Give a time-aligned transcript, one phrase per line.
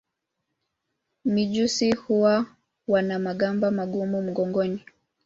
[1.25, 2.45] Mijusi hawa
[2.87, 4.85] wana magamba magumu mgongoni.